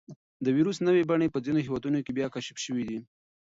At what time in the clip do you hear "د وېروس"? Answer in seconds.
0.43-0.77